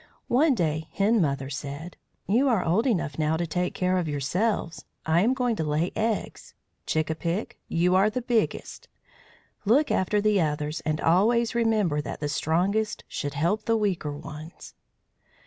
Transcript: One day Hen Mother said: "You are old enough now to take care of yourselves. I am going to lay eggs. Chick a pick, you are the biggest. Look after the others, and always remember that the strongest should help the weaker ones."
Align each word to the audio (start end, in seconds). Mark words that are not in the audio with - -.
One 0.33 0.55
day 0.55 0.87
Hen 0.93 1.21
Mother 1.21 1.51
said: 1.51 1.95
"You 2.25 2.47
are 2.49 2.65
old 2.65 2.87
enough 2.87 3.19
now 3.19 3.37
to 3.37 3.45
take 3.45 3.75
care 3.75 3.99
of 3.99 4.07
yourselves. 4.07 4.83
I 5.05 5.21
am 5.21 5.35
going 5.35 5.55
to 5.57 5.63
lay 5.63 5.91
eggs. 5.95 6.55
Chick 6.87 7.11
a 7.11 7.13
pick, 7.13 7.59
you 7.67 7.93
are 7.93 8.09
the 8.09 8.23
biggest. 8.23 8.87
Look 9.63 9.91
after 9.91 10.19
the 10.19 10.41
others, 10.41 10.79
and 10.87 10.99
always 10.99 11.53
remember 11.53 12.01
that 12.01 12.19
the 12.19 12.29
strongest 12.29 13.03
should 13.07 13.35
help 13.35 13.65
the 13.65 13.77
weaker 13.77 14.11
ones." 14.11 14.73